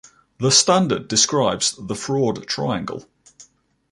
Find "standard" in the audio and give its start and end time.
0.49-1.07